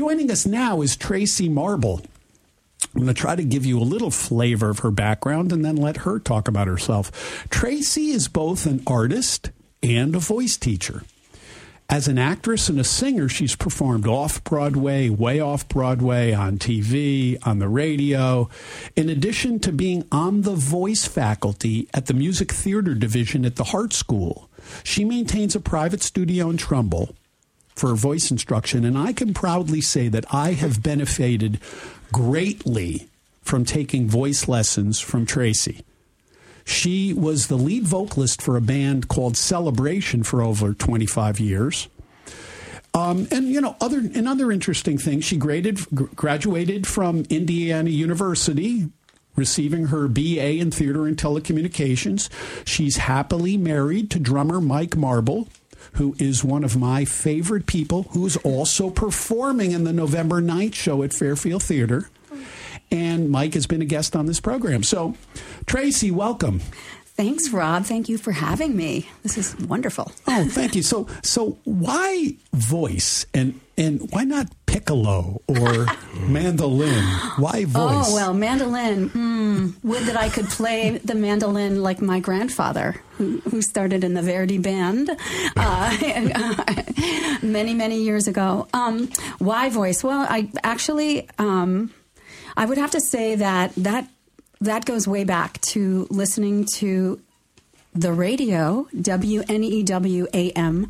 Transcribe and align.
Joining 0.00 0.30
us 0.30 0.46
now 0.46 0.80
is 0.80 0.96
Tracey 0.96 1.50
Marble. 1.50 2.00
I'm 2.94 3.02
going 3.02 3.08
to 3.08 3.12
try 3.12 3.36
to 3.36 3.44
give 3.44 3.66
you 3.66 3.78
a 3.78 3.84
little 3.84 4.10
flavor 4.10 4.70
of 4.70 4.78
her 4.78 4.90
background 4.90 5.52
and 5.52 5.62
then 5.62 5.76
let 5.76 5.98
her 5.98 6.18
talk 6.18 6.48
about 6.48 6.68
herself. 6.68 7.46
Tracey 7.50 8.08
is 8.08 8.26
both 8.26 8.64
an 8.64 8.82
artist 8.86 9.50
and 9.82 10.16
a 10.16 10.18
voice 10.18 10.56
teacher. 10.56 11.02
As 11.90 12.08
an 12.08 12.16
actress 12.16 12.70
and 12.70 12.80
a 12.80 12.84
singer, 12.84 13.28
she's 13.28 13.54
performed 13.54 14.06
off 14.06 14.42
Broadway, 14.42 15.10
way 15.10 15.38
off 15.38 15.68
Broadway, 15.68 16.32
on 16.32 16.56
TV, 16.56 17.36
on 17.46 17.58
the 17.58 17.68
radio, 17.68 18.48
in 18.96 19.10
addition 19.10 19.60
to 19.60 19.70
being 19.70 20.08
on 20.10 20.40
the 20.40 20.54
voice 20.54 21.06
faculty 21.06 21.90
at 21.92 22.06
the 22.06 22.14
music 22.14 22.52
theater 22.52 22.94
division 22.94 23.44
at 23.44 23.56
the 23.56 23.64
Hartt 23.64 23.92
School. 23.92 24.48
She 24.82 25.04
maintains 25.04 25.54
a 25.54 25.60
private 25.60 26.02
studio 26.02 26.48
in 26.48 26.56
Trumbull 26.56 27.14
for 27.80 27.94
voice 27.94 28.30
instruction, 28.30 28.84
and 28.84 28.98
I 28.98 29.14
can 29.14 29.32
proudly 29.32 29.80
say 29.80 30.08
that 30.08 30.26
I 30.30 30.52
have 30.52 30.82
benefited 30.82 31.58
greatly 32.12 33.08
from 33.40 33.64
taking 33.64 34.06
voice 34.06 34.46
lessons 34.46 35.00
from 35.00 35.24
Tracey. 35.24 35.82
She 36.62 37.14
was 37.14 37.46
the 37.46 37.56
lead 37.56 37.84
vocalist 37.84 38.42
for 38.42 38.58
a 38.58 38.60
band 38.60 39.08
called 39.08 39.38
Celebration 39.38 40.24
for 40.24 40.42
over 40.42 40.74
25 40.74 41.40
years. 41.40 41.88
Um, 42.92 43.26
and 43.30 43.48
you 43.48 43.62
know, 43.62 43.76
other 43.80 43.98
another 43.98 44.52
interesting 44.52 44.98
thing, 44.98 45.22
she 45.22 45.38
graded, 45.38 45.80
graduated 46.14 46.86
from 46.86 47.24
Indiana 47.30 47.88
University, 47.88 48.90
receiving 49.36 49.86
her 49.86 50.06
BA 50.06 50.58
in 50.58 50.70
theater 50.70 51.06
and 51.06 51.16
telecommunications. 51.16 52.28
She's 52.66 52.98
happily 52.98 53.56
married 53.56 54.10
to 54.10 54.18
drummer 54.18 54.60
Mike 54.60 54.98
Marble, 54.98 55.48
who 55.94 56.14
is 56.18 56.44
one 56.44 56.64
of 56.64 56.76
my 56.76 57.04
favorite 57.04 57.66
people, 57.66 58.04
who's 58.10 58.36
also 58.38 58.90
performing 58.90 59.72
in 59.72 59.84
the 59.84 59.92
November 59.92 60.40
9th 60.40 60.74
show 60.74 61.02
at 61.02 61.12
Fairfield 61.12 61.62
Theater. 61.62 62.08
And 62.90 63.30
Mike 63.30 63.54
has 63.54 63.66
been 63.66 63.82
a 63.82 63.86
guest 63.86 64.16
on 64.16 64.26
this 64.26 64.40
program. 64.40 64.82
So, 64.82 65.14
Tracey, 65.66 66.10
welcome. 66.10 66.60
Thanks, 67.20 67.50
Rob. 67.50 67.84
Thank 67.84 68.08
you 68.08 68.18
for 68.18 68.32
having 68.32 68.76
me. 68.76 69.08
This 69.22 69.36
is 69.36 69.54
wonderful. 69.58 70.10
Oh, 70.26 70.48
thank 70.48 70.74
you. 70.74 70.82
So, 70.82 71.06
so 71.22 71.58
why 71.64 72.34
voice 72.52 73.26
and 73.34 73.60
and 73.80 74.12
why 74.12 74.24
not 74.24 74.46
piccolo 74.66 75.40
or 75.48 75.86
mandolin? 76.28 77.02
Why 77.38 77.64
voice? 77.64 77.72
Oh 77.74 78.14
well, 78.14 78.34
mandolin. 78.34 79.08
Mm, 79.10 79.82
would 79.82 80.02
that 80.02 80.16
I 80.16 80.28
could 80.28 80.48
play 80.48 80.98
the 80.98 81.14
mandolin 81.14 81.82
like 81.82 82.02
my 82.02 82.20
grandfather, 82.20 83.00
who, 83.12 83.40
who 83.48 83.62
started 83.62 84.04
in 84.04 84.14
the 84.14 84.22
Verdi 84.22 84.58
band 84.58 85.10
uh, 85.56 85.96
many 87.42 87.74
many 87.74 88.02
years 88.02 88.28
ago. 88.28 88.68
Um, 88.74 89.08
why 89.38 89.70
voice? 89.70 90.04
Well, 90.04 90.26
I 90.28 90.50
actually. 90.62 91.28
Um, 91.38 91.92
I 92.56 92.66
would 92.66 92.78
have 92.78 92.90
to 92.90 93.00
say 93.00 93.36
that 93.36 93.74
that 93.76 94.06
that 94.60 94.84
goes 94.84 95.08
way 95.08 95.24
back 95.24 95.58
to 95.72 96.06
listening 96.10 96.66
to 96.74 97.20
the 97.94 98.12
radio, 98.12 98.86
WNEW 98.94 100.26
AM, 100.34 100.88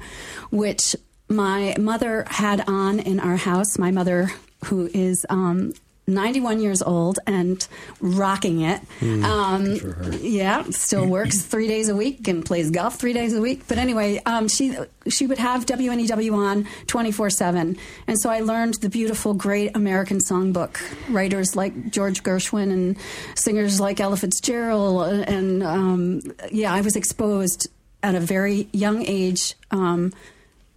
which 0.50 0.96
my 1.30 1.74
mother 1.78 2.24
had 2.28 2.68
on 2.68 2.98
in 2.98 3.20
our 3.20 3.36
house. 3.36 3.78
My 3.78 3.90
mother, 3.90 4.30
who 4.66 4.90
is 4.92 5.24
um, 5.30 5.72
91 6.10 6.60
years 6.60 6.82
old 6.82 7.18
and 7.26 7.66
rocking 8.00 8.62
it. 8.62 8.80
Mm, 9.00 9.24
um, 9.24 10.18
yeah, 10.20 10.64
still 10.70 11.06
works 11.18 11.42
three 11.42 11.68
days 11.68 11.88
a 11.88 11.96
week 11.96 12.26
and 12.28 12.44
plays 12.44 12.70
golf 12.70 12.96
three 12.96 13.12
days 13.12 13.32
a 13.32 13.40
week. 13.40 13.62
But 13.68 13.78
anyway, 13.78 14.20
um, 14.26 14.48
she 14.48 14.76
she 15.08 15.26
would 15.26 15.38
have 15.38 15.66
WNEW 15.66 16.34
on 16.34 16.66
24 16.86 17.30
seven, 17.30 17.76
and 18.06 18.18
so 18.20 18.28
I 18.28 18.40
learned 18.40 18.74
the 18.74 18.90
beautiful, 18.90 19.34
great 19.34 19.76
American 19.76 20.18
songbook. 20.18 20.80
Writers 21.08 21.56
like 21.56 21.90
George 21.90 22.22
Gershwin 22.22 22.72
and 22.72 22.96
singers 23.34 23.80
like 23.80 24.00
Ella 24.00 24.16
Fitzgerald, 24.16 25.12
and 25.12 25.62
um, 25.62 26.22
yeah, 26.50 26.72
I 26.72 26.80
was 26.80 26.96
exposed 26.96 27.68
at 28.02 28.14
a 28.14 28.20
very 28.20 28.68
young 28.72 29.04
age 29.04 29.54
um, 29.70 30.12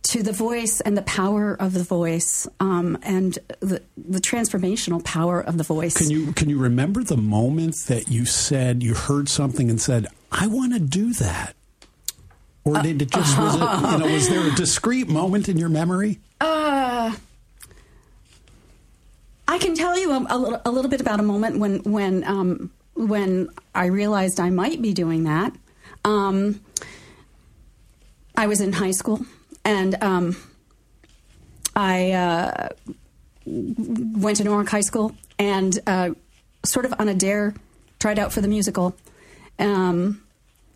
to 0.03 0.21
the 0.21 0.31
voice 0.31 0.81
and 0.81 0.97
the 0.97 1.01
power 1.03 1.55
of 1.59 1.73
the 1.73 1.83
voice 1.83 2.47
um, 2.59 2.97
and 3.03 3.39
the, 3.61 3.81
the 3.97 4.19
transformational 4.19 5.03
power 5.03 5.41
of 5.41 5.57
the 5.57 5.63
voice. 5.63 5.95
Can 5.97 6.09
you 6.09 6.33
can 6.33 6.49
you 6.49 6.59
remember 6.59 7.03
the 7.03 7.17
moment 7.17 7.75
that 7.87 8.09
you 8.09 8.25
said 8.25 8.83
you 8.83 8.93
heard 8.93 9.29
something 9.29 9.69
and 9.69 9.79
said, 9.81 10.07
"I 10.31 10.47
want 10.47 10.73
to 10.73 10.79
do 10.79 11.13
that"? 11.13 11.55
Or 12.65 12.81
did 12.81 13.01
it 13.01 13.11
just 13.11 13.37
was 13.37 13.55
it, 13.55 13.59
you 13.59 13.97
know 13.97 14.13
was 14.13 14.29
there 14.29 14.47
a 14.47 14.55
discrete 14.55 15.07
moment 15.07 15.49
in 15.49 15.57
your 15.57 15.69
memory? 15.69 16.19
Uh, 16.39 17.13
I 19.47 19.57
can 19.57 19.75
tell 19.75 19.97
you 19.97 20.11
a, 20.11 20.25
a, 20.29 20.37
little, 20.37 20.61
a 20.65 20.71
little 20.71 20.89
bit 20.89 21.01
about 21.01 21.19
a 21.19 21.23
moment 21.23 21.59
when 21.59 21.79
when 21.83 22.23
um, 22.25 22.71
when 22.95 23.49
I 23.73 23.85
realized 23.85 24.39
I 24.39 24.49
might 24.49 24.81
be 24.81 24.93
doing 24.93 25.23
that. 25.23 25.53
Um, 26.05 26.61
I 28.35 28.47
was 28.47 28.61
in 28.61 28.73
high 28.73 28.91
school 28.91 29.25
and 29.65 30.01
um, 30.01 30.35
I 31.75 32.11
uh, 32.11 32.69
went 33.45 34.37
to 34.37 34.43
Norwalk 34.43 34.69
High 34.69 34.81
School 34.81 35.15
and 35.39 35.77
uh, 35.87 36.11
sort 36.63 36.85
of 36.85 36.93
on 36.99 37.09
a 37.09 37.13
dare 37.13 37.53
tried 37.99 38.19
out 38.19 38.33
for 38.33 38.41
the 38.41 38.47
musical. 38.47 38.95
Um, 39.59 40.21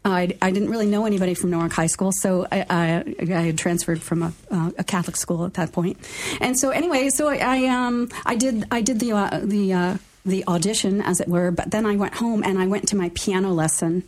I, 0.05 0.37
I, 0.41 0.51
didn't 0.51 0.69
really 0.69 0.85
know 0.85 1.05
anybody 1.05 1.33
from 1.33 1.49
Norwalk 1.49 1.73
High 1.73 1.87
School, 1.87 2.11
so 2.13 2.47
I, 2.49 2.65
I, 2.69 3.15
I 3.19 3.41
had 3.41 3.57
transferred 3.57 4.01
from 4.01 4.23
a, 4.23 4.33
uh, 4.49 4.71
a, 4.77 4.83
Catholic 4.83 5.17
school 5.17 5.45
at 5.45 5.55
that 5.55 5.73
point. 5.73 5.97
And 6.39 6.57
so, 6.57 6.69
anyway, 6.69 7.09
so 7.09 7.27
I, 7.27 7.65
um, 7.65 8.09
I 8.25 8.35
did 8.35 8.65
I 8.71 8.81
did 8.81 8.99
the 8.99 9.11
uh, 9.11 9.41
the 9.43 9.73
uh, 9.73 9.97
the 10.25 10.45
audition, 10.47 11.01
as 11.01 11.19
it 11.19 11.27
were. 11.27 11.51
But 11.51 11.71
then 11.71 11.85
I 11.85 11.97
went 11.97 12.13
home 12.13 12.43
and 12.43 12.57
I 12.59 12.67
went 12.67 12.87
to 12.89 12.95
my 12.95 13.11
piano 13.15 13.51
lesson, 13.51 14.03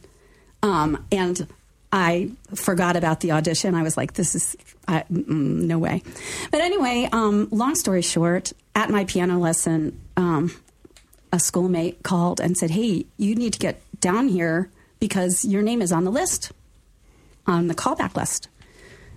um, 0.63 1.05
and 1.11 1.47
I 1.91 2.31
forgot 2.53 2.95
about 2.95 3.19
the 3.21 3.31
audition. 3.31 3.73
I 3.73 3.83
was 3.83 3.97
like, 3.97 4.13
this 4.13 4.35
is 4.35 4.55
uh, 4.87 5.01
no 5.09 5.79
way. 5.79 6.03
But 6.51 6.61
anyway, 6.61 7.09
um, 7.11 7.47
long 7.51 7.75
story 7.75 8.01
short, 8.01 8.53
at 8.75 8.89
my 8.89 9.05
piano 9.05 9.39
lesson, 9.39 9.99
um, 10.15 10.51
a 11.33 11.39
schoolmate 11.39 12.03
called 12.03 12.39
and 12.39 12.55
said, 12.55 12.71
hey, 12.71 13.05
you 13.17 13.35
need 13.35 13.53
to 13.53 13.59
get 13.59 13.81
down 13.99 14.27
here 14.27 14.69
because 14.99 15.45
your 15.45 15.61
name 15.61 15.81
is 15.81 15.91
on 15.91 16.03
the 16.03 16.11
list, 16.11 16.51
on 17.47 17.67
the 17.67 17.75
callback 17.75 18.15
list. 18.15 18.49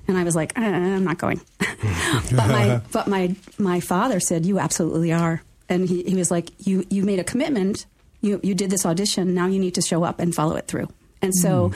And 0.09 0.17
I 0.17 0.25
was 0.25 0.35
like, 0.35 0.59
uh, 0.59 0.63
I'm 0.63 1.05
not 1.05 1.19
going. 1.19 1.41
but 1.59 2.33
my 2.33 2.81
but 2.93 3.07
my 3.07 3.37
my 3.59 3.81
father 3.81 4.19
said, 4.19 4.45
you 4.45 4.59
absolutely 4.59 5.13
are. 5.13 5.43
And 5.69 5.89
he, 5.89 6.03
he 6.03 6.17
was 6.17 6.31
like, 6.31 6.51
you 6.67 6.85
you 6.91 7.05
made 7.05 7.19
a 7.19 7.25
commitment. 7.25 7.87
You 8.21 8.41
you 8.43 8.55
did 8.55 8.71
this 8.71 8.85
audition. 8.85 9.35
Now 9.35 9.47
you 9.47 9.59
need 9.59 9.75
to 9.75 9.83
show 9.83 10.03
up 10.05 10.19
and 10.19 10.35
follow 10.35 10.57
it 10.57 10.67
through. 10.67 10.89
And 11.23 11.35
so, 11.35 11.71
mm. 11.71 11.75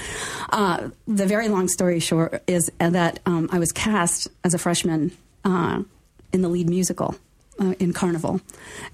uh, 0.51 0.91
the 1.07 1.27
very 1.27 1.49
long 1.49 1.69
story 1.69 2.01
short 2.01 2.43
is 2.47 2.71
that 2.79 3.21
um, 3.27 3.49
I 3.53 3.59
was 3.59 3.73
cast 3.73 4.29
as 4.45 4.55
a 4.55 4.59
freshman 4.59 5.13
uh, 5.45 5.83
in 6.33 6.43
the 6.43 6.49
lead 6.49 6.69
musical. 6.69 7.17
Uh, 7.59 7.73
in 7.79 7.95
Carnival, 7.95 8.39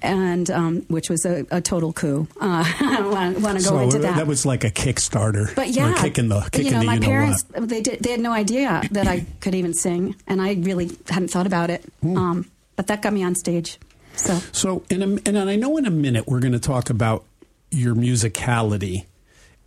and 0.02 0.48
um, 0.48 0.82
which 0.82 1.10
was 1.10 1.26
a, 1.26 1.44
a 1.50 1.60
total 1.60 1.92
coup. 1.92 2.28
Uh, 2.40 2.62
I 2.80 3.00
want 3.02 3.58
to 3.58 3.64
go 3.64 3.70
so 3.70 3.78
into 3.80 3.98
that. 3.98 4.18
That 4.18 4.28
was 4.28 4.46
like 4.46 4.62
a 4.62 4.70
Kickstarter. 4.70 5.52
But 5.56 5.70
yeah, 5.70 6.00
kicking 6.00 6.28
the 6.28 6.42
kicking 6.42 6.66
you 6.66 6.70
know, 6.70 6.78
the, 6.78 6.86
my 6.86 6.94
you 6.94 7.00
know 7.00 7.06
parents 7.08 7.44
what. 7.50 7.68
they 7.68 7.80
did, 7.80 8.04
they 8.04 8.12
had 8.12 8.20
no 8.20 8.30
idea 8.30 8.82
that 8.92 9.08
I 9.08 9.26
could 9.40 9.56
even 9.56 9.74
sing, 9.74 10.14
and 10.28 10.40
I 10.40 10.52
really 10.52 10.96
hadn't 11.08 11.32
thought 11.32 11.48
about 11.48 11.70
it. 11.70 11.82
Mm. 12.04 12.16
Um, 12.16 12.50
but 12.76 12.86
that 12.86 13.02
got 13.02 13.12
me 13.12 13.24
on 13.24 13.34
stage. 13.34 13.80
So, 14.14 14.38
so 14.52 14.84
in 14.88 15.02
a, 15.02 15.28
and 15.28 15.36
I 15.36 15.56
know 15.56 15.76
in 15.76 15.84
a 15.84 15.90
minute 15.90 16.28
we're 16.28 16.38
going 16.38 16.52
to 16.52 16.60
talk 16.60 16.88
about 16.88 17.24
your 17.72 17.96
musicality 17.96 19.06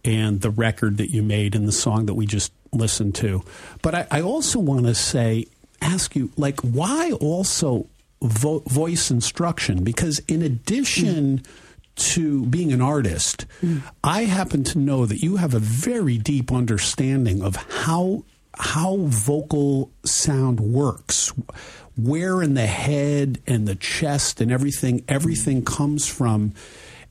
and 0.06 0.42
the 0.42 0.50
record 0.52 0.98
that 0.98 1.12
you 1.12 1.24
made 1.24 1.56
and 1.56 1.68
the 1.68 1.74
song 1.74 2.06
that 2.06 2.14
we 2.14 2.26
just 2.26 2.54
listened 2.72 3.16
to. 3.16 3.44
But 3.82 3.96
I, 3.96 4.08
I 4.12 4.22
also 4.22 4.60
want 4.60 4.86
to 4.86 4.96
say, 4.96 5.48
ask 5.82 6.16
you, 6.16 6.32
like, 6.38 6.62
why 6.62 7.12
also 7.14 7.88
vo- 8.22 8.64
voice 8.68 9.12
instruction? 9.12 9.84
Because 9.84 10.20
in 10.28 10.42
addition, 10.42 11.40
mm 11.40 11.48
to 11.96 12.46
being 12.48 12.74
an 12.74 12.82
artist, 12.82 13.46
mm. 13.62 13.82
I 14.04 14.24
happen 14.24 14.64
to 14.66 14.78
know 14.78 15.06
that 15.06 15.24
you 15.24 15.38
have 15.38 15.54
a 15.54 15.60
very 15.60 16.18
deep 16.18 16.52
understanding 16.52 17.42
of 17.42 17.56
how 17.56 18.26
how 18.58 18.98
vocal 19.02 19.92
sound 20.04 20.60
works, 20.60 21.32
where 21.98 22.42
in 22.42 22.54
the 22.54 22.66
head 22.66 23.40
and 23.48 23.68
the 23.68 23.76
chest 23.76 24.42
and 24.42 24.52
everything 24.52 25.04
everything 25.08 25.64
comes 25.64 26.08
from 26.08 26.54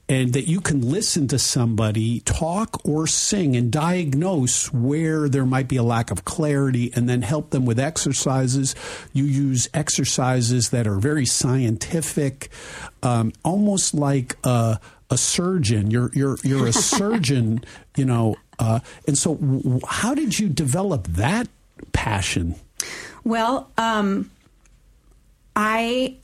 and 0.08 0.34
that 0.34 0.46
you 0.46 0.60
can 0.60 0.82
listen 0.82 1.26
to 1.28 1.38
somebody 1.38 2.20
talk 2.20 2.80
or 2.86 3.06
sing 3.06 3.56
and 3.56 3.70
diagnose 3.70 4.72
where 4.72 5.28
there 5.28 5.46
might 5.46 5.66
be 5.66 5.76
a 5.76 5.82
lack 5.82 6.10
of 6.10 6.24
clarity 6.24 6.92
and 6.94 7.08
then 7.08 7.22
help 7.22 7.50
them 7.50 7.64
with 7.64 7.80
exercises. 7.80 8.74
You 9.12 9.24
use 9.24 9.68
exercises 9.72 10.70
that 10.70 10.86
are 10.86 10.96
very 10.96 11.24
scientific, 11.24 12.50
um, 13.02 13.32
almost 13.44 13.94
like 13.94 14.36
a, 14.44 14.78
a, 15.08 15.16
surgeon. 15.16 15.90
You're, 15.90 16.10
you're, 16.12 16.36
you're 16.42 16.66
a 16.66 16.72
surgeon, 16.72 17.64
you 17.96 18.04
know. 18.04 18.36
Uh, 18.58 18.80
and 19.06 19.16
so, 19.16 19.36
w- 19.36 19.80
how 19.88 20.14
did 20.14 20.38
you 20.38 20.48
develop 20.48 21.06
that 21.08 21.48
passion? 21.92 22.56
Well, 23.24 23.70
um, 23.78 24.30
I 25.56 26.16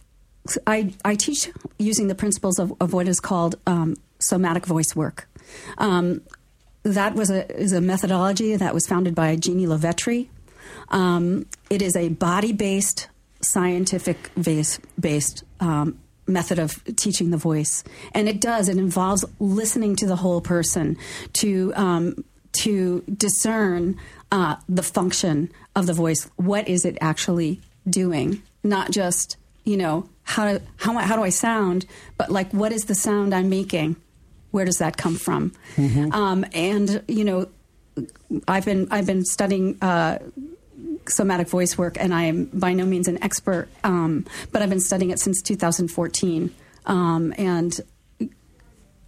I, 0.67 0.93
I 1.05 1.15
teach 1.15 1.51
using 1.79 2.09
the 2.09 2.15
principles 2.15 2.59
of, 2.59 2.73
of 2.81 2.93
what 2.93 3.09
is 3.09 3.21
called 3.21 3.57
um, 3.67 3.97
somatic 4.19 4.67
voice 4.67 4.95
work. 4.95 5.29
Um, 5.79 6.23
that 6.83 7.15
was 7.15 7.31
a 7.31 7.51
is 7.57 7.73
a 7.73 7.81
methodology 7.81 8.57
that 8.57 8.73
was 8.73 8.87
founded 8.87 9.15
by 9.15 9.37
Jeannie 9.37 9.67
LoVetri. 9.67 10.29
Um, 10.89 11.47
it 11.69 11.83
is 11.83 11.97
a 11.97 12.09
body 12.09 12.53
based, 12.53 13.09
scientific 13.43 14.31
based 14.99 15.45
um, 15.61 15.99
method 16.27 16.59
of 16.59 16.83
teaching 16.97 17.31
the 17.31 17.37
voice, 17.37 17.85
and 18.13 18.29
it 18.29 18.41
does. 18.41 18.69
It 18.69 18.79
involves 18.79 19.25
listening 19.39 19.97
to 19.97 20.07
the 20.07 20.17
whole 20.17 20.41
person 20.41 20.97
to 21.35 21.73
um, 21.77 22.25
to 22.53 23.03
discern 23.03 23.99
uh, 24.33 24.57
the 24.69 24.83
function 24.83 25.51
of 25.77 25.87
the 25.87 25.93
voice. 25.93 26.31
What 26.37 26.69
is 26.69 26.85
it 26.85 26.97
actually 27.01 27.61
doing? 27.89 28.43
Not 28.65 28.91
just 28.91 29.37
you 29.65 29.77
know 29.77 30.09
how 30.31 30.45
to, 30.45 30.63
how 30.77 30.93
how 30.99 31.17
do 31.17 31.23
I 31.23 31.31
sound, 31.31 31.87
but 32.17 32.31
like 32.31 32.53
what 32.53 32.73
is 32.73 32.83
the 32.83 32.95
sound 32.95 33.35
I'm 33.35 33.51
making? 33.51 33.97
Where 34.53 34.65
does 34.65 34.79
that 34.79 34.97
come 34.97 35.17
from? 35.17 35.53
Mm-hmm. 35.77 36.13
Um, 36.13 36.45
and 36.53 37.03
you 37.09 37.25
know, 37.25 37.49
I've 38.47 38.65
been 38.65 38.89
I've 38.91 39.07
been 39.07 39.25
studying. 39.25 39.77
Uh, 39.83 40.19
somatic 41.09 41.49
voice 41.49 41.77
work, 41.77 41.97
and 41.99 42.15
I 42.15 42.25
am 42.25 42.45
by 42.47 42.73
no 42.73 42.85
means 42.85 43.09
an 43.09 43.23
expert, 43.23 43.69
um, 43.83 44.27
but 44.53 44.63
I've 44.63 44.71
been 44.71 44.81
studying 44.81 45.11
it 45.11 45.19
since 45.19 45.43
2014. 45.43 46.55
Um, 46.87 47.35
and 47.37 47.81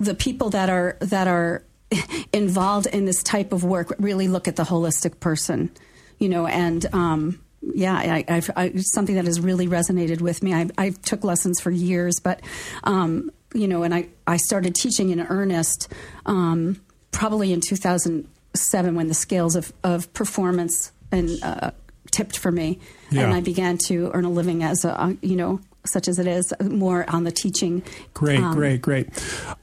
the 0.00 0.14
people 0.14 0.50
that 0.50 0.68
are 0.68 0.96
that 1.00 1.28
are 1.28 1.62
involved 2.32 2.86
in 2.86 3.04
this 3.04 3.22
type 3.22 3.52
of 3.52 3.62
work 3.62 3.94
really 3.98 4.26
look 4.26 4.48
at 4.48 4.56
the 4.56 4.64
holistic 4.64 5.20
person, 5.20 5.70
you 6.18 6.28
know, 6.28 6.46
and 6.46 6.86
um, 6.92 7.40
yeah, 7.62 7.94
I, 7.94 8.24
I've, 8.28 8.50
I, 8.56 8.72
something 8.76 9.14
that 9.14 9.24
has 9.24 9.40
really 9.40 9.68
resonated 9.68 10.20
with 10.20 10.42
me. 10.42 10.52
I, 10.52 10.68
I 10.76 10.90
took 10.90 11.24
lessons 11.24 11.60
for 11.60 11.70
years, 11.70 12.20
but 12.20 12.40
um, 12.84 13.30
you 13.54 13.68
know, 13.68 13.82
and 13.82 13.94
I, 13.94 14.08
I 14.26 14.36
started 14.36 14.74
teaching 14.74 15.10
in 15.10 15.20
earnest 15.20 15.92
um, 16.26 16.80
probably 17.10 17.52
in 17.52 17.60
2007 17.60 18.94
when 18.94 19.08
the 19.08 19.14
scales 19.14 19.56
of, 19.56 19.72
of 19.84 20.12
performance 20.14 20.92
and 21.10 21.30
uh, 21.42 21.70
tipped 22.10 22.38
for 22.38 22.50
me, 22.50 22.78
yeah. 23.10 23.22
and 23.22 23.34
I 23.34 23.40
began 23.40 23.78
to 23.86 24.10
earn 24.12 24.24
a 24.24 24.30
living 24.30 24.62
as 24.62 24.84
a 24.84 25.16
you 25.20 25.36
know 25.36 25.60
such 25.84 26.08
as 26.08 26.18
it 26.18 26.26
is, 26.26 26.52
more 26.60 27.04
on 27.08 27.24
the 27.24 27.32
teaching. 27.32 27.82
Great, 28.14 28.40
um, 28.40 28.54
great, 28.54 28.80
great. 28.80 29.08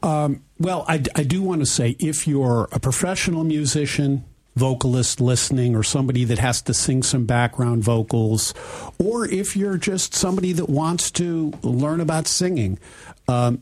Um, 0.04 0.44
well, 0.57 0.86
I, 0.88 1.01
I 1.16 1.24
do 1.24 1.42
want 1.42 1.62
to 1.62 1.66
say 1.66 1.96
if 2.00 2.28
you're 2.28 2.68
a 2.72 2.80
professional 2.80 3.44
musician, 3.44 4.25
vocalist 4.56 5.22
listening, 5.22 5.75
or 5.75 5.84
somebody 5.84 6.24
that 6.25 6.40
has 6.40 6.62
to 6.63 6.74
sing 6.74 7.04
some 7.04 7.25
background 7.25 7.84
vocals, 7.84 8.54
or 8.98 9.25
if 9.25 9.56
you're 9.56 9.78
just 9.78 10.13
somebody 10.13 10.54
that 10.54 10.69
wants 10.69 11.12
to 11.12 11.54
learn 11.62 12.01
about 12.01 12.28
singing, 12.28 12.78
um, 13.28 13.62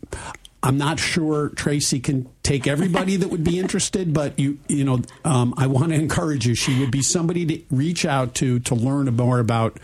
I'm 0.64 0.78
not 0.78 1.00
sure 1.00 1.50
Tracey 1.50 2.00
can 2.00 2.30
take 2.42 2.68
everybody 2.68 3.16
that 3.16 3.30
would 3.30 3.44
be 3.44 3.60
interested, 3.64 4.14
but 4.14 4.38
you 4.40 4.60
you 4.68 4.84
know 4.84 5.02
um, 5.24 5.54
I 5.58 5.68
want 5.68 5.90
to 5.90 5.96
encourage 5.96 6.48
you. 6.48 6.56
She 6.56 6.80
would 6.80 6.92
be 6.92 7.02
somebody 7.02 7.46
to 7.46 7.64
reach 7.70 8.06
out 8.06 8.36
to 8.36 8.60
to 8.60 8.76
learn 8.76 9.06
more 9.16 9.40
about. 9.40 9.80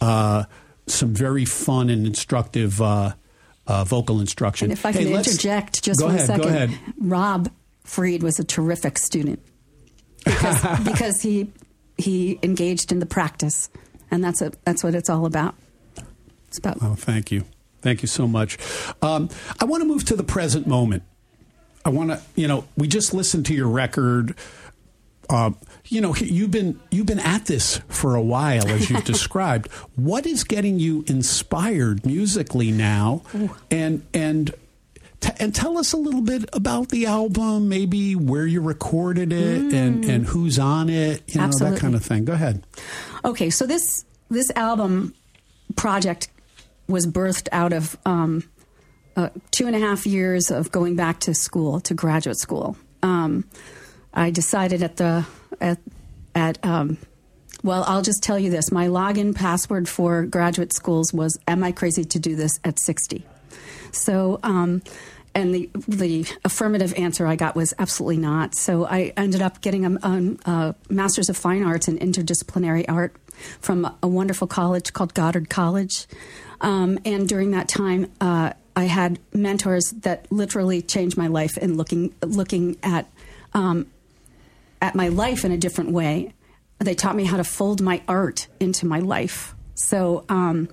Uh, 0.00 0.44
some 0.86 1.12
very 1.12 1.44
fun 1.44 1.90
and 1.90 2.06
instructive 2.06 2.80
uh, 2.80 3.12
uh, 3.66 3.84
vocal 3.84 4.20
instruction. 4.20 4.66
And 4.66 4.72
if 4.72 4.86
I 4.86 4.92
can 4.92 5.02
hey, 5.02 5.14
interject 5.14 5.82
just 5.82 6.02
one 6.02 6.14
ahead, 6.14 6.26
second, 6.26 6.78
Rob 6.98 7.50
Fried 7.84 8.22
was 8.22 8.38
a 8.38 8.44
terrific 8.44 8.98
student 8.98 9.40
because, 10.54 10.84
because 10.84 11.22
he 11.22 11.52
he 11.98 12.38
engaged 12.42 12.92
in 12.92 12.98
the 12.98 13.06
practice, 13.06 13.70
and 14.10 14.22
that's 14.22 14.42
a 14.42 14.52
that's 14.64 14.82
what 14.84 14.94
it's 14.94 15.10
all 15.10 15.26
about. 15.26 15.54
It's 16.48 16.58
about. 16.58 16.78
Oh, 16.80 16.94
thank 16.94 17.30
you, 17.30 17.44
thank 17.82 18.02
you 18.02 18.08
so 18.08 18.26
much. 18.28 18.58
Um, 19.02 19.28
I 19.60 19.64
want 19.64 19.82
to 19.82 19.86
move 19.86 20.04
to 20.06 20.16
the 20.16 20.24
present 20.24 20.66
moment. 20.66 21.02
I 21.84 21.88
want 21.90 22.10
to, 22.10 22.20
you 22.34 22.48
know, 22.48 22.66
we 22.76 22.88
just 22.88 23.14
listened 23.14 23.46
to 23.46 23.54
your 23.54 23.68
record. 23.68 24.34
Uh, 25.30 25.52
you 25.86 26.00
know, 26.00 26.14
you've 26.16 26.50
been 26.50 26.80
you've 26.90 27.06
been 27.06 27.20
at 27.20 27.46
this 27.46 27.80
for 27.88 28.14
a 28.14 28.22
while, 28.22 28.66
as 28.68 28.90
you've 28.90 29.04
described. 29.16 29.70
What 29.94 30.26
is 30.26 30.44
getting 30.44 30.78
you 30.78 31.04
inspired 31.06 32.04
musically 32.04 32.70
now, 32.70 33.22
and 33.70 34.04
and 34.12 34.52
t- 35.26 35.32
and 35.38 35.54
tell 35.54 35.78
us 35.78 35.92
a 35.92 35.96
little 35.96 36.22
bit 36.22 36.48
about 36.52 36.88
the 36.88 37.06
album, 37.06 37.68
maybe 37.68 38.14
where 38.14 38.46
you 38.46 38.60
recorded 38.60 39.32
it, 39.32 39.62
mm. 39.62 39.74
and 39.74 40.04
and 40.04 40.26
who's 40.26 40.58
on 40.58 40.88
it, 40.88 41.22
you 41.28 41.40
know, 41.40 41.46
Absolutely. 41.46 41.74
that 41.76 41.80
kind 41.80 41.94
of 41.94 42.04
thing. 42.04 42.24
Go 42.24 42.32
ahead. 42.32 42.64
Okay, 43.24 43.50
so 43.50 43.66
this 43.66 44.04
this 44.30 44.50
album 44.56 45.14
project 45.76 46.28
was 46.88 47.06
birthed 47.06 47.48
out 47.52 47.72
of 47.72 47.96
um, 48.06 48.48
uh, 49.16 49.30
two 49.50 49.66
and 49.66 49.74
a 49.74 49.78
half 49.78 50.06
years 50.06 50.50
of 50.50 50.70
going 50.70 50.96
back 50.96 51.20
to 51.20 51.34
school 51.34 51.80
to 51.80 51.94
graduate 51.94 52.38
school. 52.38 52.76
Um, 53.02 53.44
I 54.14 54.30
decided 54.30 54.82
at 54.82 54.96
the 54.96 55.26
at 55.60 55.78
at 56.34 56.64
um, 56.64 56.98
well, 57.62 57.84
I'll 57.86 58.02
just 58.02 58.22
tell 58.22 58.38
you 58.38 58.50
this: 58.50 58.70
my 58.70 58.88
login 58.88 59.34
password 59.34 59.88
for 59.88 60.24
graduate 60.24 60.72
schools 60.72 61.12
was 61.12 61.38
"Am 61.48 61.64
I 61.64 61.72
crazy 61.72 62.04
to 62.04 62.18
do 62.18 62.36
this 62.36 62.60
at 62.64 62.78
60?" 62.78 63.24
So. 63.92 64.38
Um, 64.42 64.82
and 65.36 65.54
the 65.54 65.70
the 65.86 66.26
affirmative 66.44 66.94
answer 66.96 67.26
I 67.26 67.36
got 67.36 67.54
was 67.54 67.74
absolutely 67.78 68.16
not. 68.16 68.54
So 68.54 68.86
I 68.86 69.12
ended 69.16 69.42
up 69.42 69.60
getting 69.60 69.84
a, 69.84 69.98
a, 70.02 70.50
a 70.50 70.74
master's 70.88 71.28
of 71.28 71.36
fine 71.36 71.62
arts 71.62 71.88
in 71.88 71.98
interdisciplinary 71.98 72.86
art 72.88 73.14
from 73.60 73.94
a 74.02 74.08
wonderful 74.08 74.46
college 74.46 74.94
called 74.94 75.12
Goddard 75.12 75.50
College. 75.50 76.06
Um, 76.62 76.98
and 77.04 77.28
during 77.28 77.50
that 77.50 77.68
time, 77.68 78.10
uh, 78.18 78.54
I 78.74 78.84
had 78.84 79.18
mentors 79.34 79.90
that 79.90 80.26
literally 80.32 80.80
changed 80.80 81.18
my 81.18 81.26
life 81.26 81.58
in 81.58 81.76
looking 81.76 82.14
looking 82.22 82.78
at 82.82 83.06
um, 83.52 83.86
at 84.80 84.94
my 84.94 85.08
life 85.08 85.44
in 85.44 85.52
a 85.52 85.58
different 85.58 85.90
way. 85.90 86.32
They 86.78 86.94
taught 86.94 87.14
me 87.14 87.24
how 87.24 87.36
to 87.36 87.44
fold 87.44 87.82
my 87.82 88.00
art 88.08 88.48
into 88.58 88.86
my 88.86 89.00
life. 89.00 89.54
So 89.74 90.24
um, 90.30 90.70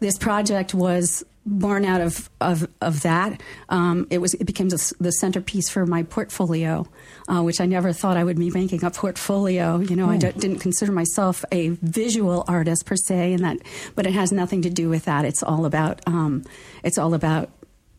this 0.00 0.16
project 0.16 0.72
was 0.72 1.24
born 1.48 1.84
out 1.84 2.00
of 2.00 2.30
of, 2.40 2.68
of 2.80 3.02
that. 3.02 3.40
Um, 3.68 4.06
it 4.10 4.18
was 4.18 4.34
it 4.34 4.44
became 4.44 4.68
the, 4.68 4.94
the 5.00 5.12
centerpiece 5.12 5.68
for 5.68 5.86
my 5.86 6.02
portfolio, 6.02 6.86
uh, 7.28 7.42
which 7.42 7.60
I 7.60 7.66
never 7.66 7.92
thought 7.92 8.16
I 8.16 8.24
would 8.24 8.38
be 8.38 8.50
making 8.50 8.84
a 8.84 8.90
portfolio. 8.90 9.78
You 9.78 9.96
know, 9.96 10.10
I 10.10 10.16
d- 10.16 10.32
didn't 10.32 10.58
consider 10.58 10.92
myself 10.92 11.44
a 11.50 11.70
visual 11.70 12.44
artist 12.46 12.86
per 12.86 12.96
se, 12.96 13.32
and 13.32 13.44
that, 13.44 13.58
but 13.94 14.06
it 14.06 14.12
has 14.12 14.32
nothing 14.32 14.62
to 14.62 14.70
do 14.70 14.88
with 14.88 15.06
that. 15.06 15.24
It's 15.24 15.42
all 15.42 15.64
about 15.64 16.00
um, 16.06 16.44
it's 16.82 16.98
all 16.98 17.14
about 17.14 17.50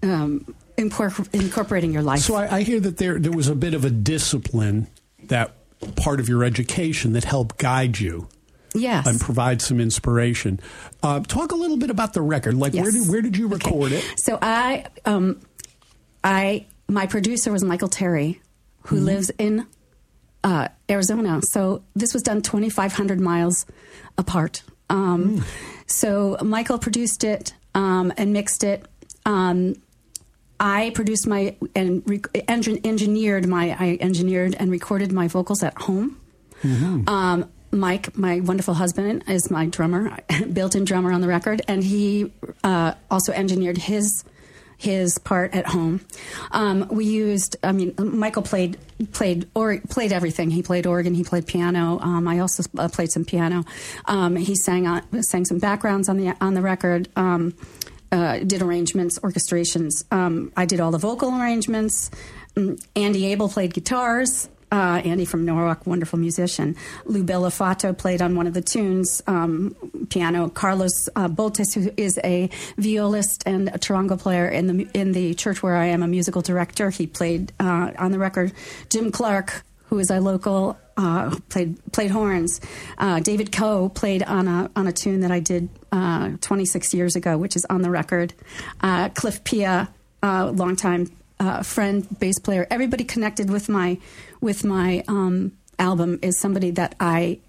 um, 0.04 0.56
incorporating 0.78 1.92
your 1.92 2.04
life. 2.04 2.22
So 2.22 2.36
I, 2.36 2.58
I, 2.58 2.62
hear 2.64 2.80
that 2.80 2.98
there 2.98 3.20
there 3.20 3.32
was 3.32 3.48
a 3.48 3.56
bit 3.56 3.74
of 3.74 3.84
a 3.84 3.90
discipline 3.90 4.88
that 5.24 5.54
part 5.96 6.20
of 6.20 6.30
your 6.30 6.44
education 6.44 7.14
that 7.14 7.24
helped 7.24 7.58
guide 7.58 8.00
you. 8.00 8.28
Yes. 8.80 9.08
And 9.08 9.20
provide 9.20 9.62
some 9.62 9.80
inspiration. 9.80 10.60
Uh, 11.04 11.20
talk 11.22 11.52
a 11.52 11.56
little 11.56 11.78
bit 11.78 11.90
about 11.90 12.14
the 12.14 12.22
record. 12.22 12.56
Like, 12.56 12.74
yes. 12.74 12.84
where 12.84 12.92
did 12.92 13.10
where 13.10 13.22
did 13.22 13.38
you 13.38 13.48
record 13.48 13.92
okay. 13.92 13.98
it? 13.98 14.20
So 14.20 14.38
I, 14.42 14.86
um, 15.06 15.40
I, 16.24 16.66
my 16.88 17.06
producer 17.06 17.52
was 17.52 17.64
Michael 17.64 17.90
Terry, 17.90 18.42
who 18.84 18.98
mm-hmm. 18.98 19.06
lives 19.06 19.30
in 19.38 19.68
uh, 20.44 20.70
Arizona. 20.90 21.42
So 21.44 21.84
this 21.96 22.14
was 22.14 22.24
done 22.24 22.42
2,500 22.42 23.20
miles 23.20 23.66
apart. 24.18 24.64
Um, 24.90 25.40
mm. 25.40 25.44
So 25.86 26.38
Michael 26.42 26.80
produced 26.80 27.24
it 27.24 27.54
um, 27.76 28.14
and 28.18 28.34
mixed 28.34 28.64
it. 28.64 28.86
Um, 29.26 29.76
I 30.60 30.92
produced 30.94 31.26
my 31.26 31.56
and 31.76 32.04
re- 32.08 32.22
engineered 32.48 33.48
my 33.48 33.76
I 33.80 33.98
engineered 34.02 34.56
and 34.60 34.70
recorded 34.70 35.12
my 35.12 35.28
vocals 35.28 35.64
at 35.64 35.78
home. 35.78 36.20
Mm-hmm. 36.64 37.08
Mike, 37.72 38.18
my 38.18 38.40
wonderful 38.40 38.74
husband, 38.74 39.24
is 39.28 39.52
my 39.52 39.68
drummer, 39.68 40.18
built-in 40.54 40.86
drummer 40.86 41.12
on 41.12 41.22
the 41.22 41.28
record, 41.28 41.62
and 41.68 41.84
he 41.84 42.32
uh, 42.64 42.94
also 43.10 43.32
engineered 43.32 43.78
his 43.78 44.24
his 44.80 45.18
part 45.18 45.54
at 45.54 45.68
home. 45.68 46.00
Um, 46.52 46.88
we 46.90 47.04
used, 47.04 47.58
I 47.64 47.74
mean, 47.74 47.94
Michael 48.00 48.44
played 48.44 48.78
played 49.12 49.50
or 49.54 49.78
played 49.90 50.14
everything. 50.14 50.50
He 50.50 50.64
played 50.64 50.88
organ, 50.88 51.14
he 51.14 51.24
played 51.24 51.46
piano. 51.46 52.00
Um, 52.00 52.28
I 52.30 52.40
also 52.40 52.64
uh, 52.78 52.88
played 52.88 53.12
some 53.12 53.26
piano. 53.26 53.66
Um, 54.06 54.38
he 54.38 54.56
sang 54.56 54.88
on, 54.88 55.22
sang 55.22 55.44
some 55.44 55.60
backgrounds 55.60 56.08
on 56.08 56.16
the 56.16 56.34
on 56.40 56.54
the 56.54 56.62
record. 56.62 57.10
Um, 57.18 57.54
uh, 58.12 58.40
did 58.40 58.62
arrangements, 58.62 59.20
orchestrations. 59.20 60.06
Um, 60.12 60.52
I 60.58 60.66
did 60.66 60.80
all 60.80 60.92
the 60.92 60.98
vocal 60.98 61.30
arrangements. 61.30 62.10
Um, 62.58 62.78
Andy 62.96 63.28
Abel 63.28 63.50
played 63.50 63.74
guitars. 63.74 64.50
Uh, 64.72 65.02
Andy 65.04 65.26
from 65.26 65.46
Norwalk, 65.46 65.88
wonderful 65.88 66.20
musician. 66.20 66.76
Lou 67.06 67.24
Bellafato 67.24 67.98
played 67.98 68.22
on 68.22 68.36
one 68.36 68.46
of 68.46 68.54
the 68.54 68.62
tunes, 68.62 69.22
um, 69.26 69.76
piano. 70.10 70.48
Carlos 70.50 71.10
uh, 71.16 71.28
Boltes, 71.28 71.74
who 71.74 71.92
is 71.98 72.20
a 72.24 72.50
violist 72.78 73.44
and 73.48 73.70
a 73.70 73.80
charango 73.80 74.20
player 74.20 74.48
in 74.48 74.68
the 74.68 74.88
in 74.94 75.12
the 75.12 75.34
church 75.34 75.64
where 75.64 75.76
I 75.76 75.88
am 75.88 76.04
a 76.04 76.08
musical 76.08 76.42
director, 76.42 76.90
he 76.92 77.08
played 77.08 77.52
uh, 77.60 77.92
on 77.98 78.12
the 78.12 78.20
record. 78.20 78.54
Jim 78.90 79.12
Clark, 79.12 79.64
who 79.88 79.98
is 79.98 80.12
a 80.12 80.20
local 80.20 80.78
uh, 80.98 81.36
played 81.50 81.80
played 81.92 82.12
horns. 82.12 82.62
Uh, 82.98 83.20
David 83.20 83.52
Coe 83.52 83.90
played 83.90 84.22
on 84.24 84.48
a 84.48 84.70
on 84.76 84.86
a 84.86 84.92
tune 84.92 85.22
that 85.22 85.32
I 85.32 85.40
did 85.40 85.70
uh, 85.92 86.32
26 86.42 86.94
years 86.94 87.16
ago, 87.16 87.38
which 87.38 87.56
is 87.56 87.66
on 87.70 87.82
the 87.82 87.90
record. 87.90 88.34
Uh, 88.82 89.10
Cliff 89.10 89.44
Pia, 89.44 89.90
uh, 90.22 90.52
longtime 90.52 91.10
uh, 91.40 91.64
friend, 91.64 92.08
bass 92.20 92.40
player. 92.40 92.68
Everybody 92.70 93.04
connected 93.04 93.50
with 93.50 93.70
my 93.70 93.98
with 94.42 94.64
my 94.64 95.04
um, 95.08 95.54
album 95.78 96.20
is 96.22 96.40
somebody 96.40 96.72
that 96.72 96.96
I 97.00 97.40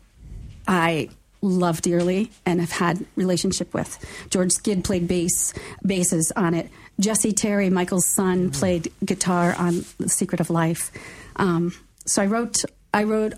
I 0.66 1.08
love 1.42 1.80
dearly 1.82 2.30
and 2.44 2.60
have 2.60 2.72
had 2.72 3.04
relationship 3.16 3.72
with. 3.72 3.98
George 4.30 4.52
Skid 4.52 4.84
played 4.84 5.08
bass 5.08 5.54
basses 5.84 6.32
on 6.36 6.54
it. 6.54 6.70
Jesse 6.98 7.32
Terry, 7.32 7.70
Michael's 7.70 8.08
son, 8.08 8.50
played 8.50 8.92
guitar 9.04 9.54
on 9.56 9.84
The 9.98 10.08
Secret 10.08 10.40
of 10.40 10.50
Life. 10.50 10.92
Um, 11.36 11.72
so 12.04 12.22
I 12.22 12.26
wrote 12.26 12.64
I 12.92 13.04
wrote 13.04 13.34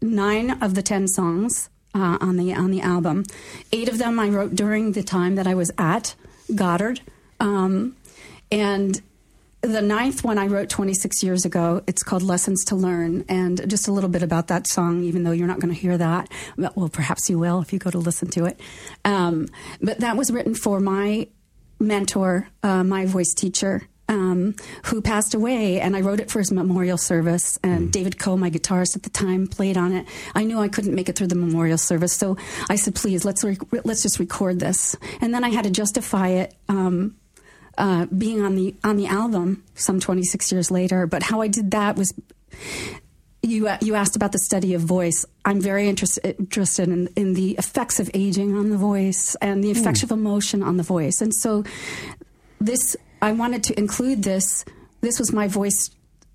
nine 0.00 0.62
of 0.62 0.74
the 0.74 0.82
ten 0.82 1.06
songs 1.06 1.68
uh, 1.94 2.18
on 2.20 2.36
the 2.36 2.54
on 2.54 2.70
the 2.70 2.80
album. 2.80 3.24
Eight 3.72 3.88
of 3.88 3.98
them 3.98 4.18
I 4.18 4.28
wrote 4.28 4.54
during 4.54 4.92
the 4.92 5.02
time 5.02 5.34
that 5.36 5.46
I 5.46 5.54
was 5.54 5.70
at 5.78 6.14
Goddard, 6.54 7.00
um, 7.40 7.96
and 8.50 9.02
the 9.60 9.82
ninth 9.82 10.24
one 10.24 10.38
I 10.38 10.46
wrote 10.46 10.68
26 10.68 11.22
years 11.22 11.44
ago. 11.44 11.82
It's 11.86 12.02
called 12.02 12.22
Lessons 12.22 12.64
to 12.66 12.76
Learn, 12.76 13.24
and 13.28 13.68
just 13.68 13.88
a 13.88 13.92
little 13.92 14.10
bit 14.10 14.22
about 14.22 14.48
that 14.48 14.66
song, 14.66 15.02
even 15.02 15.24
though 15.24 15.32
you're 15.32 15.48
not 15.48 15.60
going 15.60 15.74
to 15.74 15.80
hear 15.80 15.98
that. 15.98 16.30
Well, 16.56 16.88
perhaps 16.88 17.28
you 17.28 17.38
will 17.38 17.60
if 17.60 17.72
you 17.72 17.78
go 17.78 17.90
to 17.90 17.98
listen 17.98 18.28
to 18.30 18.44
it. 18.44 18.60
Um, 19.04 19.48
but 19.80 20.00
that 20.00 20.16
was 20.16 20.30
written 20.30 20.54
for 20.54 20.80
my 20.80 21.28
mentor, 21.80 22.48
uh, 22.62 22.84
my 22.84 23.06
voice 23.06 23.34
teacher, 23.34 23.82
um, 24.08 24.54
who 24.86 25.02
passed 25.02 25.34
away, 25.34 25.80
and 25.80 25.94
I 25.94 26.00
wrote 26.00 26.20
it 26.20 26.30
for 26.30 26.38
his 26.38 26.50
memorial 26.50 26.96
service. 26.96 27.58
And 27.62 27.88
mm. 27.88 27.92
David 27.92 28.18
Coe, 28.18 28.36
my 28.36 28.50
guitarist 28.50 28.96
at 28.96 29.02
the 29.02 29.10
time, 29.10 29.46
played 29.46 29.76
on 29.76 29.92
it. 29.92 30.06
I 30.34 30.44
knew 30.44 30.58
I 30.58 30.68
couldn't 30.68 30.94
make 30.94 31.08
it 31.08 31.16
through 31.16 31.26
the 31.26 31.34
memorial 31.34 31.78
service, 31.78 32.14
so 32.14 32.36
I 32.70 32.76
said, 32.76 32.94
"Please, 32.94 33.24
let's 33.24 33.44
re- 33.44 33.58
let's 33.84 34.02
just 34.02 34.18
record 34.18 34.60
this." 34.60 34.96
And 35.20 35.34
then 35.34 35.44
I 35.44 35.50
had 35.50 35.64
to 35.64 35.70
justify 35.70 36.28
it. 36.28 36.54
Um, 36.68 37.16
uh, 37.78 38.06
being 38.06 38.42
on 38.42 38.56
the 38.56 38.74
on 38.84 38.96
the 38.96 39.06
album 39.06 39.64
some 39.74 40.00
26 40.00 40.52
years 40.52 40.70
later, 40.70 41.06
but 41.06 41.22
how 41.22 41.40
I 41.40 41.48
did 41.48 41.70
that 41.70 41.96
was 41.96 42.12
you 43.42 43.68
you 43.80 43.94
asked 43.94 44.16
about 44.16 44.32
the 44.32 44.38
study 44.38 44.74
of 44.74 44.82
voice. 44.82 45.24
I'm 45.44 45.60
very 45.60 45.88
interested 45.88 46.36
interested 46.38 46.88
in, 46.88 47.08
in 47.16 47.34
the 47.34 47.52
effects 47.52 48.00
of 48.00 48.10
aging 48.14 48.56
on 48.56 48.70
the 48.70 48.76
voice 48.76 49.36
and 49.40 49.62
the 49.62 49.70
effects 49.70 50.00
mm. 50.00 50.04
of 50.04 50.10
emotion 50.10 50.62
on 50.62 50.76
the 50.76 50.82
voice. 50.82 51.20
And 51.20 51.34
so 51.34 51.64
this 52.60 52.96
I 53.22 53.32
wanted 53.32 53.62
to 53.64 53.78
include 53.78 54.24
this. 54.24 54.64
This 55.00 55.18
was 55.18 55.32
my 55.32 55.48
voice 55.48 55.90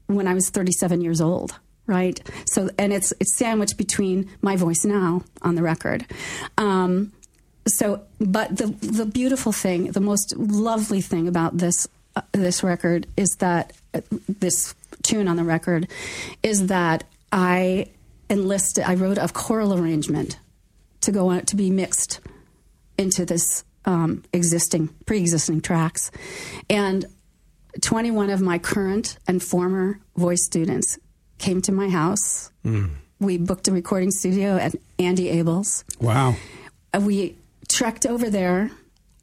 when 0.08 0.28
I 0.28 0.34
was 0.34 0.50
37 0.50 1.02
years 1.02 1.22
old, 1.22 1.60
right? 1.88 2.20
So 2.48 2.70
and 2.78 2.94
it's 2.94 3.14
it's 3.20 3.36
sandwiched 3.36 3.78
between 3.78 4.30
my 4.42 4.56
voice 4.56 4.86
now 4.86 5.24
on 5.42 5.56
the 5.56 5.62
record. 5.62 6.06
Um, 6.58 7.12
so, 7.67 8.01
but 8.20 8.58
the 8.58 8.67
the 8.67 9.05
beautiful 9.05 9.51
thing, 9.51 9.91
the 9.91 10.01
most 10.01 10.36
lovely 10.38 11.01
thing 11.01 11.27
about 11.27 11.58
this 11.58 11.88
uh, 12.15 12.22
this 12.34 12.63
record 12.63 13.08
is 13.15 13.29
that 13.39 13.74
uh, 13.93 14.01
this 14.27 14.75
tune 15.01 15.27
on 15.27 15.38
the 15.38 15.43
record 15.43 15.88
is 16.41 16.67
that 16.67 17.05
I 17.32 17.88
enlisted. 18.29 18.84
I 18.84 18.96
wrote 18.96 19.17
a 19.17 19.27
choral 19.29 19.74
arrangement 19.74 20.39
to 21.01 21.12
go 21.12 21.29
on 21.29 21.46
to 21.46 21.55
be 21.55 21.70
mixed 21.70 22.20
into 22.98 23.25
this 23.25 23.63
um, 23.86 24.24
existing 24.34 24.89
pre-existing 25.05 25.62
tracks, 25.62 26.12
and 26.70 27.05
21 27.82 28.29
of 28.29 28.41
my 28.41 28.58
current 28.60 29.17
and 29.27 29.41
former 29.41 30.00
voice 30.17 30.46
students 30.46 31.00
came 31.38 31.62
to 31.62 31.72
my 31.72 31.89
house. 31.89 32.51
Mm. 32.65 32.91
We 33.20 33.38
booked 33.38 33.70
a 33.70 33.72
recording 33.72 34.12
studio 34.12 34.58
at 34.58 34.75
Andy 35.00 35.29
Abel's. 35.29 35.86
Wow. 36.01 36.36
We 37.00 37.38
trekked 37.70 38.05
over 38.05 38.29
there 38.29 38.72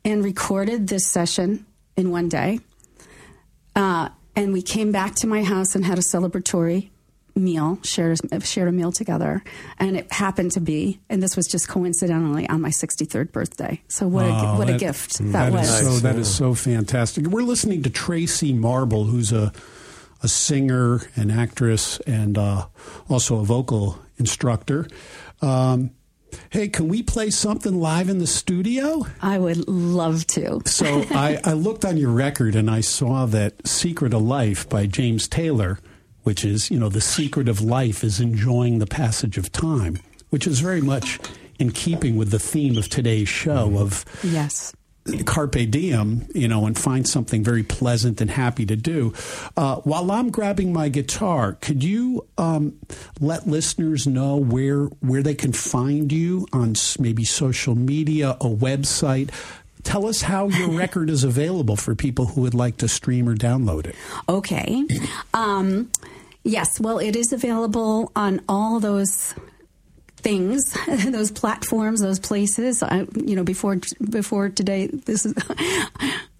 and 0.04 0.24
recorded 0.24 0.88
this 0.88 1.06
session 1.06 1.66
in 1.96 2.10
one 2.10 2.28
day. 2.28 2.60
Uh, 3.76 4.08
and 4.36 4.52
we 4.52 4.62
came 4.62 4.92
back 4.92 5.14
to 5.16 5.26
my 5.26 5.42
house 5.42 5.74
and 5.74 5.84
had 5.84 5.98
a 5.98 6.02
celebratory 6.02 6.90
meal, 7.34 7.78
shared 7.82 8.18
a, 8.32 8.40
shared 8.40 8.68
a 8.68 8.72
meal 8.72 8.92
together, 8.92 9.42
and 9.78 9.96
it 9.96 10.12
happened 10.12 10.52
to 10.52 10.60
be, 10.60 11.00
and 11.08 11.22
this 11.22 11.36
was 11.36 11.46
just 11.46 11.68
coincidentally 11.68 12.48
on 12.48 12.60
my 12.60 12.70
63rd 12.70 13.32
birthday. 13.32 13.80
So 13.88 14.08
what 14.08 14.26
oh, 14.26 14.28
a 14.28 14.58
what 14.58 14.66
that, 14.66 14.76
a 14.76 14.78
gift 14.78 15.18
that, 15.18 15.32
that 15.32 15.52
was! 15.52 15.80
so 15.80 15.98
that 16.00 16.16
is 16.16 16.32
so 16.32 16.54
fantastic. 16.54 17.26
We're 17.26 17.42
listening 17.42 17.82
to 17.84 17.90
Tracey 17.90 18.52
Marble, 18.52 19.04
who's 19.04 19.32
a 19.32 19.52
a 20.22 20.28
singer, 20.28 21.00
an 21.16 21.30
actress, 21.30 21.98
and 22.00 22.36
uh, 22.36 22.66
also 23.08 23.40
a 23.40 23.44
vocal 23.44 23.98
instructor. 24.18 24.86
Um, 25.40 25.92
Hey, 26.50 26.68
can 26.68 26.88
we 26.88 27.02
play 27.02 27.30
something 27.30 27.80
live 27.80 28.08
in 28.08 28.18
the 28.18 28.26
studio? 28.26 29.06
I 29.20 29.38
would 29.38 29.68
love 29.68 30.26
to. 30.28 30.60
so 30.66 31.04
I, 31.10 31.38
I, 31.44 31.52
looked 31.52 31.84
on 31.84 31.96
your 31.96 32.10
record 32.10 32.54
and 32.54 32.70
I 32.70 32.80
saw 32.80 33.26
that 33.26 33.66
Secret 33.66 34.14
of 34.14 34.22
Life 34.22 34.68
by 34.68 34.86
James 34.86 35.28
Taylor, 35.28 35.78
which 36.22 36.44
is, 36.44 36.70
you 36.70 36.78
know, 36.78 36.88
the 36.88 37.00
secret 37.00 37.48
of 37.48 37.60
life 37.60 38.02
is 38.04 38.20
enjoying 38.20 38.78
the 38.78 38.86
passage 38.86 39.38
of 39.38 39.52
time, 39.52 39.98
which 40.30 40.46
is 40.46 40.60
very 40.60 40.80
much 40.80 41.18
in 41.58 41.70
keeping 41.70 42.16
with 42.16 42.30
the 42.30 42.38
theme 42.38 42.76
of 42.76 42.88
today's 42.88 43.28
show 43.28 43.76
of 43.78 44.04
yes 44.24 44.72
carpe 45.24 45.70
diem, 45.70 46.26
you 46.34 46.48
know, 46.48 46.66
and 46.66 46.76
find 46.76 47.08
something 47.08 47.42
very 47.42 47.62
pleasant 47.62 48.20
and 48.20 48.30
happy 48.30 48.66
to 48.66 48.76
do. 48.76 49.12
Uh, 49.56 49.76
while 49.76 50.10
I'm 50.10 50.30
grabbing 50.30 50.72
my 50.72 50.88
guitar, 50.88 51.54
could 51.60 51.82
you 51.82 52.26
um, 52.38 52.78
let 53.20 53.46
listeners 53.46 54.06
know 54.06 54.36
where 54.36 54.84
where 55.00 55.22
they 55.22 55.34
can 55.34 55.52
find 55.52 56.12
you 56.12 56.46
on 56.52 56.74
maybe 56.98 57.24
social 57.24 57.74
media, 57.74 58.32
a 58.32 58.48
website? 58.48 59.30
Tell 59.82 60.06
us 60.06 60.22
how 60.22 60.48
your 60.48 60.70
record 60.78 61.08
is 61.08 61.24
available 61.24 61.76
for 61.76 61.94
people 61.94 62.26
who 62.26 62.42
would 62.42 62.54
like 62.54 62.76
to 62.78 62.88
stream 62.88 63.28
or 63.28 63.34
download 63.34 63.86
it. 63.86 63.96
Okay. 64.28 64.86
Um, 65.32 65.90
yes, 66.44 66.78
well, 66.78 66.98
it 66.98 67.16
is 67.16 67.32
available 67.32 68.12
on 68.14 68.42
all 68.48 68.78
those 68.78 69.34
things, 70.20 70.74
those 71.06 71.30
platforms, 71.30 72.00
those 72.00 72.18
places. 72.18 72.82
I, 72.82 73.06
you 73.14 73.36
know, 73.36 73.44
before 73.44 73.76
before 74.08 74.48
today, 74.48 74.86
this 74.86 75.26
is. 75.26 75.34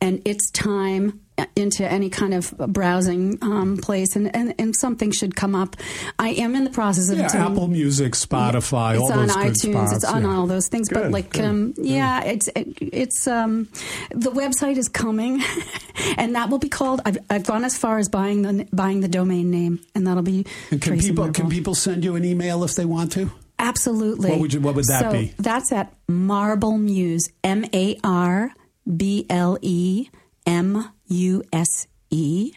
and 0.00 0.22
it's 0.24 0.48
time 0.52 1.22
into 1.56 1.90
any 1.90 2.10
kind 2.10 2.34
of 2.34 2.54
browsing 2.68 3.38
um, 3.42 3.76
place, 3.76 4.16
and, 4.16 4.34
and, 4.34 4.54
and 4.58 4.74
something 4.76 5.10
should 5.10 5.36
come 5.36 5.54
up. 5.54 5.76
I 6.18 6.30
am 6.30 6.54
in 6.54 6.64
the 6.64 6.70
process 6.70 7.08
of 7.10 7.18
yeah, 7.18 7.28
doing, 7.28 7.44
Apple 7.44 7.68
Music, 7.68 8.12
Spotify, 8.12 8.94
it's 8.94 9.02
all 9.02 9.12
on 9.12 9.26
those 9.26 9.36
iTunes, 9.36 9.72
spots, 9.72 9.92
it's 9.94 10.04
on 10.04 10.22
yeah. 10.22 10.34
all 10.34 10.46
those 10.46 10.68
things. 10.68 10.88
Good, 10.88 11.02
but 11.02 11.10
like, 11.10 11.30
good. 11.30 11.44
um, 11.44 11.74
yeah, 11.76 12.24
it's 12.24 12.48
it, 12.48 12.76
it's 12.80 13.26
um, 13.26 13.68
the 14.10 14.30
website 14.30 14.76
is 14.76 14.88
coming, 14.88 15.42
and 16.16 16.34
that 16.34 16.50
will 16.50 16.58
be 16.58 16.68
called. 16.68 17.00
I've, 17.04 17.18
I've 17.30 17.44
gone 17.44 17.64
as 17.64 17.76
far 17.76 17.98
as 17.98 18.08
buying 18.08 18.42
the 18.42 18.68
buying 18.72 19.00
the 19.00 19.08
domain 19.08 19.50
name, 19.50 19.80
and 19.94 20.06
that'll 20.06 20.22
be. 20.22 20.46
And 20.70 20.80
can 20.80 20.98
people 20.98 21.30
can 21.30 21.48
people 21.48 21.74
send 21.74 22.04
you 22.04 22.16
an 22.16 22.24
email 22.24 22.64
if 22.64 22.74
they 22.74 22.84
want 22.84 23.12
to? 23.12 23.30
Absolutely. 23.58 24.30
What 24.30 24.40
would 24.40 24.52
you, 24.52 24.60
what 24.60 24.74
would 24.74 24.86
that 24.86 25.02
so 25.02 25.12
be? 25.12 25.32
That's 25.38 25.70
at 25.72 25.94
Marble 26.08 26.78
Muse, 26.78 27.30
M 27.44 27.64
A 27.72 27.96
R 28.02 28.52
B 28.96 29.24
L 29.30 29.56
E 29.62 30.08
M 30.46 30.88
U 31.12 31.42
S 31.52 31.86
E 32.10 32.52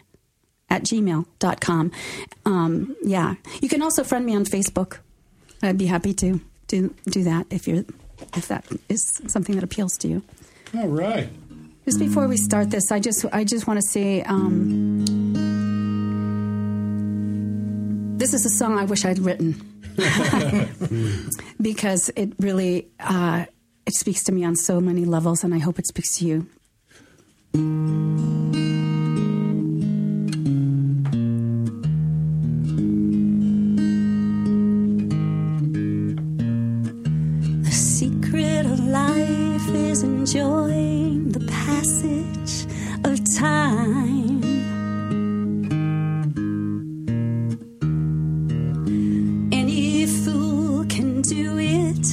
at 0.68 0.82
gmail.com. 0.82 1.92
Um, 2.44 2.96
yeah. 3.02 3.34
You 3.60 3.68
can 3.68 3.82
also 3.82 4.04
friend 4.04 4.26
me 4.26 4.34
on 4.34 4.44
Facebook. 4.44 4.98
I'd 5.62 5.78
be 5.78 5.86
happy 5.86 6.12
to 6.14 6.40
do 6.68 6.94
do 7.08 7.24
that 7.24 7.46
if 7.50 7.66
you're 7.66 7.84
if 8.36 8.48
that 8.48 8.66
is 8.88 9.22
something 9.26 9.54
that 9.54 9.64
appeals 9.64 9.96
to 9.98 10.08
you. 10.08 10.22
All 10.74 10.88
right. 10.88 11.28
Just 11.84 12.00
before 12.00 12.26
we 12.26 12.36
start 12.36 12.70
this, 12.70 12.90
I 12.90 12.98
just 12.98 13.24
I 13.32 13.44
just 13.44 13.66
want 13.66 13.80
to 13.80 13.86
say 13.86 14.22
um, 14.22 15.04
this 18.18 18.34
is 18.34 18.44
a 18.44 18.50
song 18.50 18.78
I 18.78 18.84
wish 18.84 19.04
I'd 19.04 19.20
written 19.20 19.54
because 21.60 22.10
it 22.16 22.32
really 22.40 22.88
uh, 22.98 23.46
it 23.86 23.94
speaks 23.94 24.24
to 24.24 24.32
me 24.32 24.44
on 24.44 24.56
so 24.56 24.80
many 24.80 25.04
levels, 25.04 25.44
and 25.44 25.54
I 25.54 25.58
hope 25.58 25.78
it 25.78 25.86
speaks 25.86 26.18
to 26.18 26.26
you. 26.26 26.46
time. 43.36 44.40
Any 49.52 50.06
fool 50.06 50.86
can 50.86 51.20
do 51.20 51.58
it. 51.58 52.06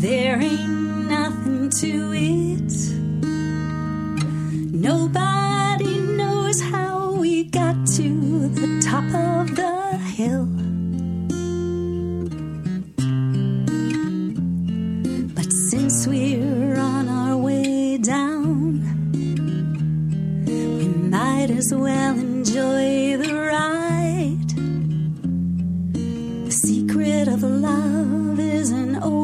There 0.00 0.40
ain't 0.40 1.08
nothing 1.10 1.68
to 1.80 2.12
it. 2.14 2.93
Of 27.28 27.42
love 27.42 28.38
is 28.38 28.70
an 28.70 28.96
opening 28.96 29.23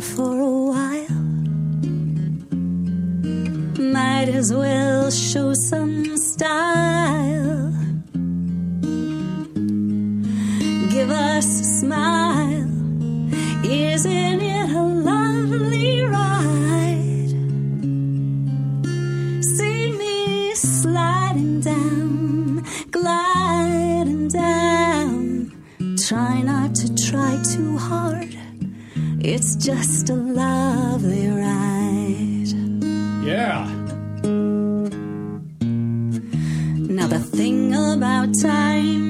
for 0.00 0.40
a 0.40 0.50
while, 0.72 1.22
might 3.92 4.28
as 4.28 4.52
well 4.52 5.10
show 5.10 5.52
some 5.68 6.16
style. 6.16 7.39
About 38.00 38.32
time 38.40 39.09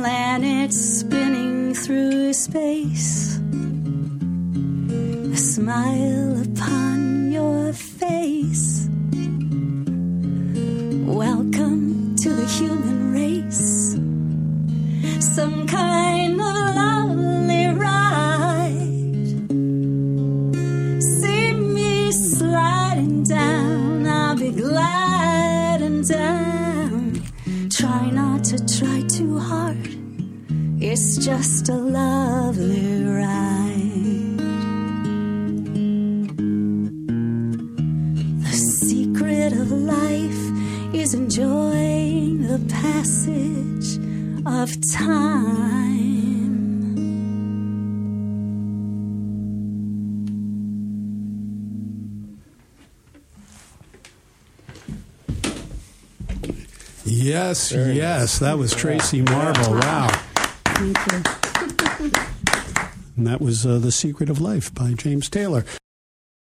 Planets 0.00 1.00
spinning 1.00 1.74
through 1.74 2.32
space, 2.32 3.38
a 5.32 5.36
smile 5.36 6.40
upon 6.40 7.32
your 7.32 7.72
face. 7.72 8.88
Welcome 11.04 12.14
to 12.14 12.28
the 12.32 12.46
human 12.46 13.12
race. 13.12 13.98
Some 15.34 15.66
kind 15.66 15.87
just 31.28 31.68
a 31.68 31.74
lovely 31.74 33.04
ride. 33.04 34.38
The 38.44 38.52
secret 38.54 39.52
of 39.52 39.70
life 39.70 40.94
is 40.94 41.12
enjoying 41.12 42.48
the 42.48 42.58
passage 42.70 43.98
of 44.46 44.72
time. 44.90 45.36
Yes, 57.04 57.72
yes. 57.72 58.38
That 58.38 58.56
was 58.56 58.74
Tracey 58.74 59.20
Marble. 59.20 59.74
Wow. 59.74 60.27
Thank 60.78 60.96
you. 61.10 61.38
And 63.16 63.26
that 63.26 63.40
was 63.40 63.66
uh, 63.66 63.80
The 63.80 63.90
Secret 63.90 64.30
of 64.30 64.40
Life 64.40 64.72
by 64.72 64.92
James 64.92 65.28
Taylor. 65.28 65.64